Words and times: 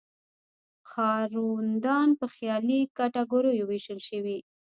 ښاروندان 0.89 2.09
په 2.19 2.25
خیالي 2.35 2.79
کټګوریو 2.97 3.67
ویشل 3.69 3.99
شوي. 4.07 4.37